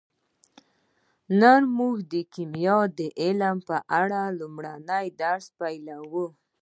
نن 1.39 1.61
موږ 1.77 1.95
د 2.13 2.15
کیمیا 2.33 2.79
د 2.99 2.99
علم 3.21 3.57
په 3.67 3.77
اړه 3.99 4.21
لومړنی 4.39 5.05
درس 5.21 5.45
پیلوو 5.59 6.25